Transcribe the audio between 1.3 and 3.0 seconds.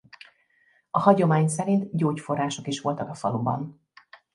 szerint gyógyforrások is